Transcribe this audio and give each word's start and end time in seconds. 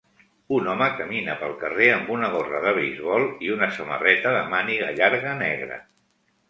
Un 0.59 0.69
home 0.71 0.87
camina 1.01 1.35
pel 1.41 1.53
carrer 1.65 1.89
amb 1.97 2.09
una 2.15 2.31
gorra 2.37 2.63
de 2.65 2.73
beisbol 2.81 3.29
i 3.49 3.55
una 3.59 3.71
samarreta 3.79 4.35
de 4.39 4.43
màniga 4.57 4.93
llarga 5.01 5.37
negra. 5.49 5.81